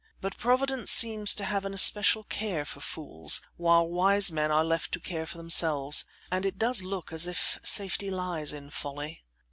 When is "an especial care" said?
1.63-2.65